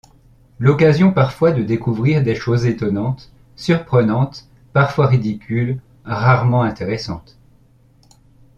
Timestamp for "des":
2.23-2.33